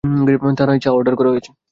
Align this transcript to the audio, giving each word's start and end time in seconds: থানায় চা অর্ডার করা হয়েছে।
থানায় 0.59 0.81
চা 0.83 0.89
অর্ডার 0.91 1.15
করা 1.15 1.29
হয়েছে। 1.29 1.51